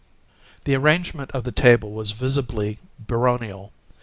The 0.63 0.73
arrangement 0.73 1.29
of 1.29 1.43
the 1.43 1.51
table 1.51 1.91
was 1.91 2.09
visibly 2.09 2.79
baronial. 2.97 3.71